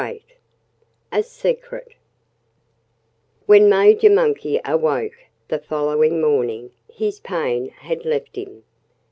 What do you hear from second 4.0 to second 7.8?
Monkey awoke the following morning his pain